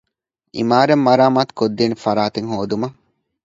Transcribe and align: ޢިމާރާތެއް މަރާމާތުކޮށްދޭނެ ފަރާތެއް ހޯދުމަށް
ޢިމާރާތެއް 0.57 1.05
މަރާމާތުކޮށްދޭނެ 1.07 1.95
ފަރާތެއް 2.03 2.49
ހޯދުމަށް 2.53 2.95